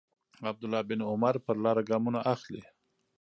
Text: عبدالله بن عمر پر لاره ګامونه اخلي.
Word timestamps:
عبدالله 0.49 0.81
بن 0.89 0.99
عمر 1.09 1.35
پر 1.45 1.55
لاره 1.63 1.83
ګامونه 1.89 2.19
اخلي. 2.33 2.63